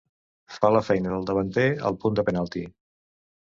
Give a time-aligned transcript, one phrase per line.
[0.53, 2.69] Fa la feina del davanter al punt de penalti.